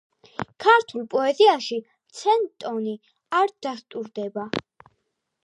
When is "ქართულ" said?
0.63-1.03